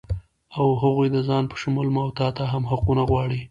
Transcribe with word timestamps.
او 0.57 0.67
هغوی 0.81 1.07
د 1.11 1.17
ځان 1.27 1.43
په 1.51 1.55
شمول 1.61 1.87
ما 1.95 2.03
و 2.07 2.15
تاته 2.19 2.43
هم 2.51 2.63
حقونه 2.71 3.03
غواړي 3.09 3.41